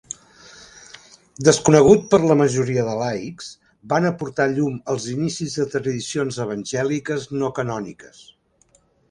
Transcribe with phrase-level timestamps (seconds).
[1.49, 3.51] Desconegut per la majoria de laics,
[3.93, 8.27] van aportar llum als inicis de tradicions evangèliques no canòniques.